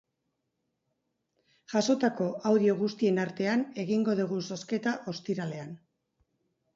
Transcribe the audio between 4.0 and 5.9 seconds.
dugu zozketa ostiralean.